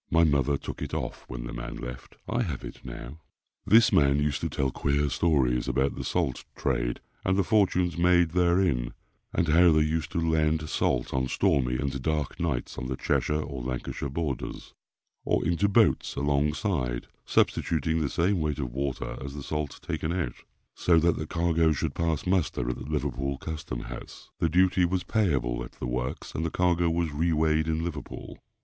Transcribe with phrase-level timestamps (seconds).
[0.09, 2.15] My mother took it off when the man left.
[2.27, 3.19] I have it now.
[3.67, 8.31] This man used to tell queer stories about the salt trade, and the fortunes made
[8.31, 8.95] therein,
[9.31, 13.43] and how they used to land salt on stormy and dark nights on the Cheshire
[13.43, 14.73] or Lancashire borders,
[15.23, 20.33] or into boats alongside, substituting the same weight of water as the salt taken out,
[20.73, 24.31] so that the cargo should pass muster at the Liverpool Custom House.
[24.39, 28.39] The duty was payable at the works, and the cargo was re weighed in Liverpool.